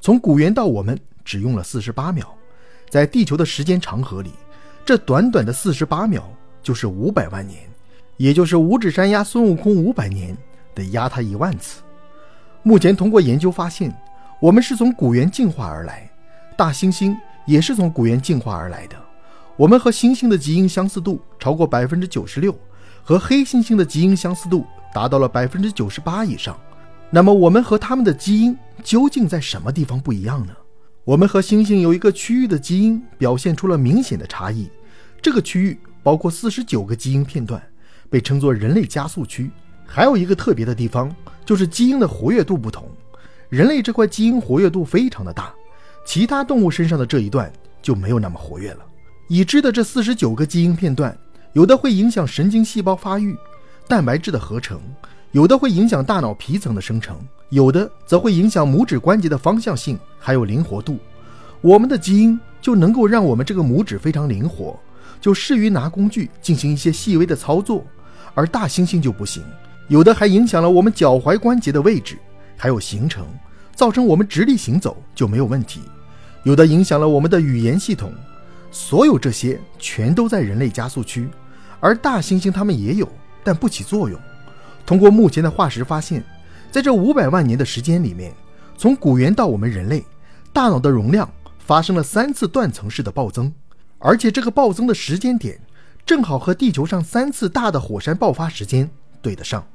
[0.00, 2.32] 从古猿到我们只用了四十八秒，
[2.88, 4.30] 在地球的时间长河里，
[4.84, 7.68] 这短短的四十八秒就是五百万年，
[8.16, 10.38] 也就是五指山压孙悟空五百年
[10.72, 11.82] 得压他一万次。
[12.62, 13.92] 目前通过研究发现，
[14.40, 16.08] 我们是从古猿进化而来，
[16.56, 17.12] 大猩猩。
[17.44, 18.96] 也是从古猿进化而来的。
[19.56, 22.52] 我们和猩猩的基因相似度超过百分之九十六，
[23.06, 26.58] 和黑猩猩的基因相似度达到了百分之九十八以上。
[27.08, 30.52] 那么，我们和它们的基因究竟在什么地方不一样呢？
[31.04, 34.68] 我们和猩猩有一个区域的基因表现出了明显的差异，
[35.22, 37.62] 这个区域包括四十九个基因片段，
[38.10, 39.48] 被称作人类加速区。
[39.86, 41.14] 还有一个特别的地方，
[41.44, 42.90] 就是基因的活跃度不同，
[43.50, 45.54] 人类这块基因活跃度非常的大。
[46.04, 48.80] 其他动物身上的这一段就没有那么活跃了。
[49.28, 51.16] 已知的这四十九个基因片段，
[51.56, 53.34] 有的会影响神经细胞发育、
[53.88, 54.78] 蛋白质的合成，
[55.32, 57.16] 有的会影响大脑皮层的生成，
[57.48, 60.98] 有的则会影响拇指关节的方向性还有灵活度。
[61.62, 64.78] 我们的基因就能够让我们这个拇指非常灵活，
[65.18, 67.82] 就适于拿工具进行一些细微的操作，
[68.34, 69.42] 而大猩猩就不行。
[69.88, 72.18] 有的还影响了我们脚踝关节的位置
[72.58, 73.26] 还有形成，
[73.74, 75.80] 造成我们直立行走就没有问题。
[76.42, 78.12] 有的影响了我们的语言系统，
[78.70, 81.26] 所有这些全都在人类加速区，
[81.80, 83.08] 而大猩猩它们也有，
[83.44, 84.18] 但不起作用。
[84.84, 86.24] 通过目前的化石发现，
[86.70, 88.32] 在这五百万年的时间里面，
[88.76, 90.04] 从古猿到我们人类，
[90.52, 93.52] 大脑的容量发生了三次断层式的暴增，
[93.98, 95.60] 而且这个暴增的时间点
[96.04, 98.88] 正好和地球上三次大的火山爆发时间
[99.20, 99.66] 对得上。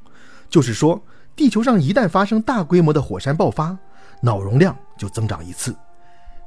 [0.49, 1.01] 就是说，
[1.35, 3.77] 地球上一旦发生大规模的火山爆发，
[4.21, 5.75] 脑容量就增长一次。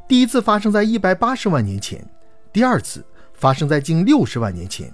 [0.07, 2.03] 第一次发生在一百八十万年前，
[2.53, 4.93] 第二次发生在近六十万年前，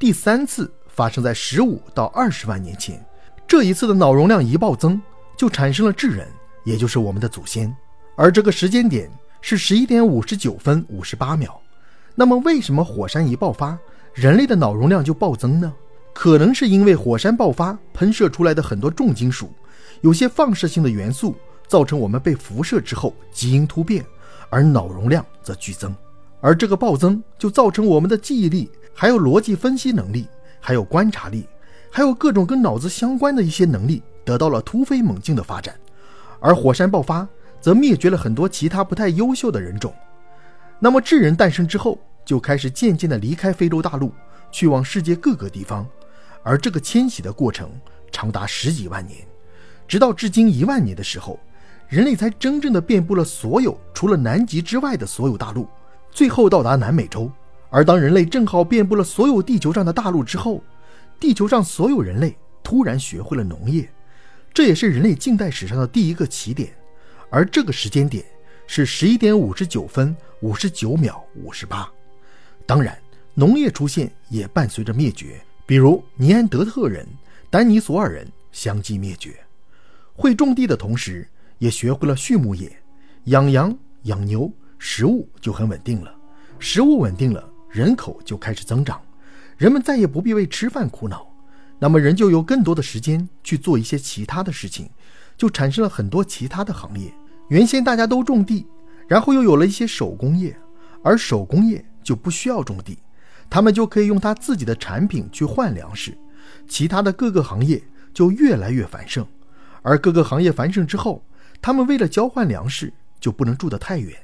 [0.00, 3.04] 第三次发生在十五到二十万年前。
[3.46, 4.98] 这一次的脑容量一暴增，
[5.36, 6.26] 就产生了智人，
[6.64, 7.70] 也就是我们的祖先。
[8.16, 9.10] 而这个时间点
[9.42, 11.60] 是十一点五十九分五十八秒。
[12.14, 13.78] 那么，为什么火山一爆发，
[14.14, 15.70] 人类的脑容量就暴增呢？
[16.14, 19.52] 可能是因为火山爆发喷射出来的很多重金属，
[20.00, 21.36] 有些放射性的元素，
[21.68, 24.02] 造成我们被辐射之后基因突变，
[24.48, 25.94] 而脑容量则剧增。
[26.40, 30.28] 而这个暴增就造成我们的记忆力、还有逻辑分析能力、
[30.60, 31.48] 还有观察力。
[31.90, 35.74] 还有各种跟脑子相关的一些能力得到了突飞猛进的发展，
[36.38, 37.26] 而火山爆发
[37.62, 39.90] 则灭绝了很多其他不太优秀的人种。
[40.78, 44.12] 那么智人诞生之后，就开始渐渐地离开非洲大陆，
[44.52, 45.88] 去往世界各个地方，
[46.42, 47.70] 而这个迁徙的过程
[48.12, 49.18] 长达十几万年，
[49.88, 51.40] 直到至今一万年的时候，
[51.88, 55.66] 人类才真正的遍布了所有除了南极之外的所有大陆，
[56.10, 57.32] 最后到达南美洲。
[57.70, 60.62] 而当人类正好遍布了所有地球上的大陆之后，
[61.18, 63.88] 地球上所有人类突然学会了农业，
[64.52, 66.70] 这也是人类近代史上的第一个起点。
[67.30, 68.24] 而这个时间点
[68.66, 71.88] 是十一点五十九分五十九秒五十八。
[72.66, 72.98] 当然，
[73.34, 77.06] 农业出现也伴随着灭绝，比如尼安德特人、
[77.48, 79.36] 丹尼索尔人相继灭绝。
[80.12, 81.26] 会种地的同时，
[81.58, 82.70] 也学会了畜牧业，
[83.24, 86.12] 养羊、养牛，食物就很稳定了。
[86.58, 89.00] 食物稳定了，人口就开始增长。
[89.56, 91.26] 人们再也不必为吃饭苦恼，
[91.78, 94.88] 那么人就有更多的时间去做一些其他的事情，
[95.36, 97.12] 就产生了很多其他的行业。
[97.48, 98.66] 原先大家都种地，
[99.06, 100.56] 然后又有了一些手工业，
[101.02, 102.98] 而手工业就不需要种地，
[103.48, 106.16] 他们就可以用他自己的产品去换粮食。
[106.66, 107.82] 其他的各个行业
[108.14, 109.26] 就越来越繁盛，
[109.82, 111.22] 而各个行业繁盛之后，
[111.60, 114.16] 他们为了交换粮食就不能住得太远，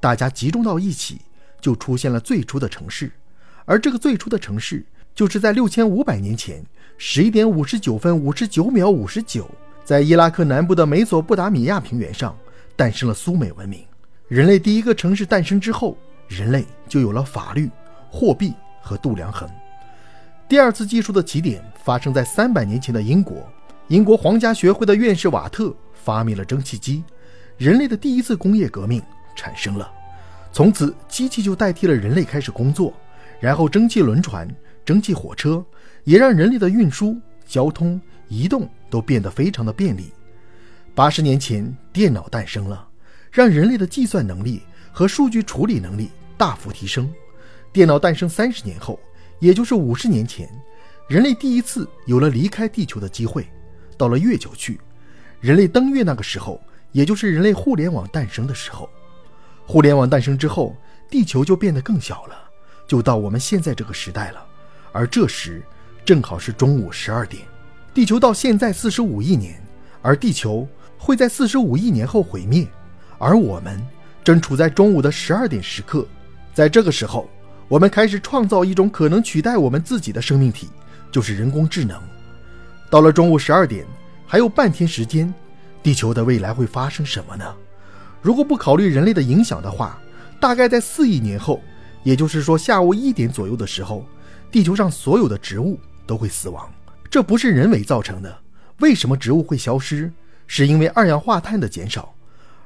[0.00, 1.22] 大家集中到一起，
[1.66, 3.10] 就出现了最初的城市。
[3.64, 6.64] 而这个最初的城市，就是在六千五百年前
[6.96, 9.50] 十一点五十九分五十九秒五十九，
[9.84, 12.38] 在伊拉克南部的美索不达米亚平原上
[12.76, 13.84] 诞生了苏美文明。
[14.28, 15.98] 人类第一个城市诞生之后，
[16.28, 17.68] 人类就有了法律、
[18.08, 19.50] 货币和度量衡。
[20.48, 23.44] 第二次技术的起点发生在三百年前的英国，
[23.88, 27.02] 英国皇家学会的院士瓦特发明了蒸汽机，
[27.58, 29.02] 人类的第一次工业革命
[29.34, 29.90] 产生了。
[30.56, 32.94] 从此，机器就代替了人类开始工作。
[33.38, 34.48] 然后，蒸汽轮船、
[34.86, 35.62] 蒸汽火车
[36.04, 37.14] 也让人类的运输、
[37.46, 40.10] 交通、移动都变得非常的便利。
[40.94, 42.88] 八十年前，电脑诞生了，
[43.30, 47.06] 让人类的计算能力和数据处理能力大幅提升。
[47.70, 48.98] 电脑诞生三十年后，
[49.40, 50.48] 也就是五十年前，
[51.06, 53.46] 人类第一次有了离开地球的机会，
[53.98, 54.80] 到了月球去。
[55.38, 56.58] 人类登月那个时候，
[56.92, 58.88] 也就是人类互联网诞生的时候。
[59.66, 60.76] 互联网诞生之后，
[61.10, 62.36] 地球就变得更小了。
[62.86, 64.46] 就到我们现在这个时代了，
[64.92, 65.60] 而这时
[66.04, 67.42] 正好是中午十二点。
[67.92, 69.60] 地球到现在四十五亿年，
[70.02, 72.64] 而地球会在四十五亿年后毁灭，
[73.18, 73.84] 而我们
[74.22, 76.06] 正处在中午的十二点时刻。
[76.54, 77.28] 在这个时候，
[77.66, 80.68] 我们开始创造一种可能取代我们自己的生命体，
[81.10, 82.00] 就是人工智能。
[82.88, 83.84] 到了中午十二点，
[84.28, 85.34] 还有半天时间，
[85.82, 87.52] 地球的未来会发生什么呢？
[88.20, 89.98] 如果不考虑人类的影响的话，
[90.40, 91.60] 大概在四亿年后。
[92.02, 94.06] 也就是说，下午一点左右的时候，
[94.48, 95.76] 地球上所有的植物
[96.06, 96.72] 都会死亡。
[97.10, 98.38] 这不是人为造成的。
[98.78, 100.12] 为什么植物会消失？
[100.46, 102.14] 是因为二氧化碳的减少。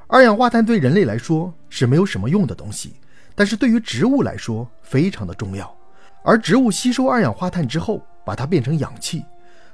[0.07, 2.96] 二氧化碳对人类来说是没有什么用的东西，
[3.34, 5.74] 但是对于植物来说非常的重要。
[6.22, 9.24] 而植物吸收二氧化碳之后，把它变成氧气。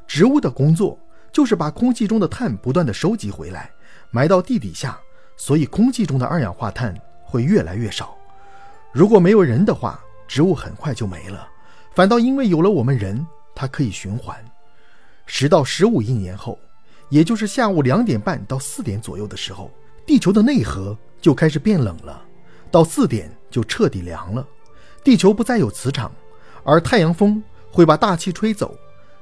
[0.06, 0.96] 植物的工作
[1.32, 3.68] 就是把空气中的碳不断的收集回来，
[4.12, 4.96] 埋到地底下，
[5.36, 8.16] 所以空气中的二氧化碳会越来越少。
[8.92, 11.48] 如果没有人的话，植物很快就没了。
[11.94, 13.24] 反倒因为有了我们人，
[13.54, 14.36] 它可以循环。
[15.26, 16.58] 十到十五亿年后，
[17.08, 19.70] 也就是下午两点半到四点左右的时候，
[20.06, 22.22] 地球的内核就开始变冷了。
[22.70, 24.46] 到四点就彻底凉了，
[25.04, 26.10] 地球不再有磁场，
[26.64, 28.76] 而太阳风会把大气吹走。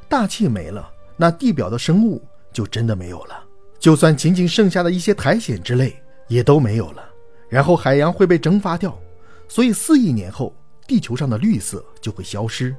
[0.09, 3.45] 大气没了，那地表的生物就真的没有了。
[3.79, 5.95] 就算仅仅剩下的一些苔藓之类，
[6.29, 7.05] 也都没有了。
[7.49, 8.99] 然后海洋会被蒸发掉。
[9.47, 10.55] 所以，四亿年后，
[10.87, 12.75] 地球上的绿色就会消失，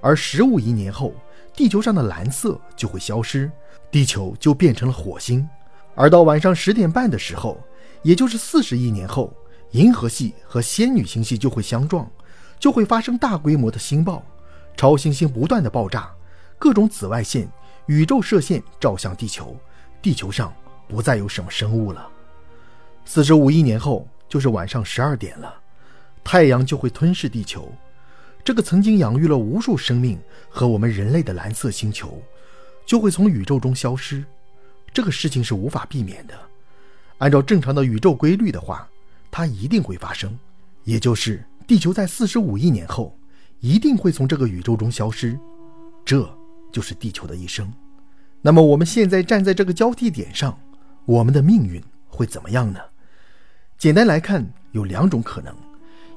[0.00, 1.14] 而十五亿年后，
[1.54, 3.50] 地球上的蓝色就会消失，
[3.90, 5.48] 地球就变成了火星。
[5.94, 7.60] 而到晚上十点半的时候，
[8.02, 9.32] 也就是四十亿年后，
[9.70, 12.10] 银河系和仙女星系就会相撞，
[12.58, 14.22] 就会发生大规模的星爆，
[14.76, 16.10] 超新星不断的爆炸，
[16.58, 17.50] 各种紫外线、
[17.86, 19.56] 宇宙射线照向地球，
[20.02, 20.52] 地球上
[20.88, 22.08] 不再有什么生物了。
[23.10, 25.54] 四十五亿年后就是晚上十二点了，
[26.22, 27.72] 太阳就会吞噬地球，
[28.44, 30.18] 这个曾经养育了无数生命
[30.50, 32.22] 和我们人类的蓝色星球，
[32.84, 34.22] 就会从宇宙中消失。
[34.92, 36.34] 这个事情是无法避免的。
[37.16, 38.86] 按照正常的宇宙规律的话，
[39.30, 40.38] 它一定会发生，
[40.84, 43.18] 也就是地球在四十五亿年后
[43.60, 45.34] 一定会从这个宇宙中消失。
[46.04, 46.28] 这
[46.70, 47.72] 就是地球的一生。
[48.42, 50.60] 那么我们现在站在这个交替点上，
[51.06, 52.78] 我们的命运会怎么样呢？
[53.78, 55.54] 简单来看，有两种可能：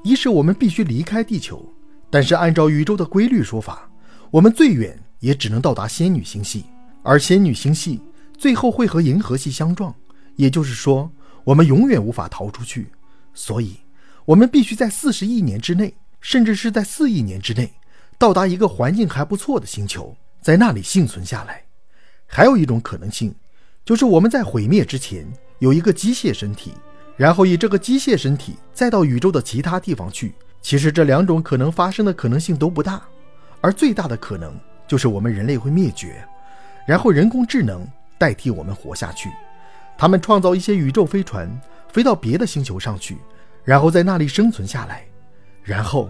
[0.02, 1.64] 一是我们必须离开地球，
[2.10, 3.88] 但是按照宇宙的规律说法，
[4.32, 6.64] 我们最远也只能到达仙女星系，
[7.04, 8.00] 而仙女星系。
[8.36, 9.94] 最后会和银河系相撞，
[10.34, 11.08] 也就是说，
[11.44, 12.88] 我们永远无法逃出去。
[13.32, 13.76] 所以，
[14.24, 17.72] 我们必须在四十亿年之内，甚至是在四亿年之内，
[18.18, 21.62] 到达一个环境还不错的星球，在那里幸存下来。
[22.26, 23.32] 还有一种可能性，
[23.84, 25.24] 就是我们在毁灭之前
[25.60, 26.72] 有一个机械身体，
[27.22, 30.34] 然后以这个机械身体再到宇宙的其他地方去。
[30.60, 33.00] 其实这两种可能发生的可能性都不大，
[33.60, 34.52] 而最大的可能
[34.88, 36.16] 就是我们人类会灭绝，
[36.84, 37.86] 然后人工智能。
[38.18, 39.28] 代替我们活下去，
[39.98, 41.50] 他们创造一些宇宙飞船，
[41.92, 43.18] 飞到别的星球上去，
[43.64, 45.04] 然后在那里生存下来，
[45.64, 46.08] 然后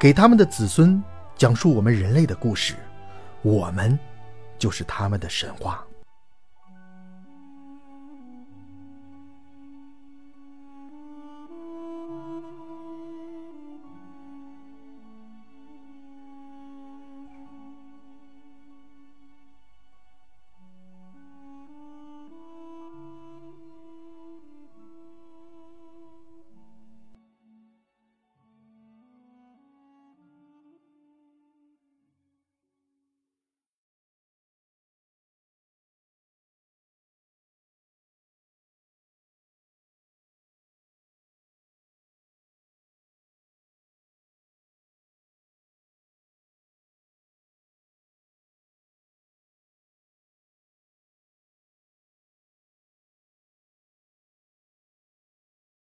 [0.00, 1.00] 给他们的子孙
[1.36, 2.74] 讲述我们人类的故事，
[3.42, 3.96] 我们
[4.58, 5.84] 就是他们的神话。